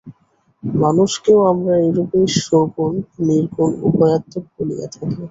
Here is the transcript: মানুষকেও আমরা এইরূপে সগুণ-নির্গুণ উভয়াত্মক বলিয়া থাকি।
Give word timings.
মানুষকেও 0.63 1.39
আমরা 1.51 1.73
এইরূপে 1.79 2.19
সগুণ-নির্গুণ 2.39 3.71
উভয়াত্মক 3.87 4.45
বলিয়া 4.55 4.87
থাকি। 4.93 5.21